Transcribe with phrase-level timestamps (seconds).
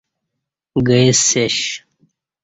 [0.87, 1.57] گئے سیش